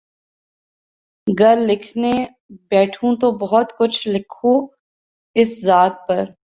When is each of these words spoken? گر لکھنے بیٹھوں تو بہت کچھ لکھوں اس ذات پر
گر 1.27 1.57
لکھنے 1.59 2.11
بیٹھوں 2.71 3.15
تو 3.15 3.31
بہت 3.37 3.77
کچھ 3.77 4.07
لکھوں 4.07 4.59
اس 5.35 5.59
ذات 5.65 6.07
پر 6.07 6.23